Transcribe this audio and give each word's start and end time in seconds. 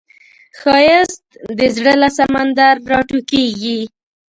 ښایست 0.59 1.23
د 1.57 1.59
زړه 1.75 1.93
له 2.01 2.09
سمندر 2.17 2.75
راټوکېږي 2.91 3.79